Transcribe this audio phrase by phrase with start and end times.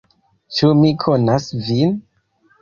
[0.59, 1.95] Ĉu mi konas vin?